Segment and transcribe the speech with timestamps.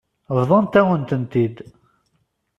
[0.37, 1.55] Bḍant-awen-tent-id.